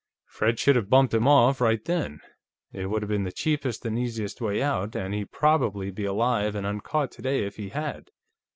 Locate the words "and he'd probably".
4.95-5.91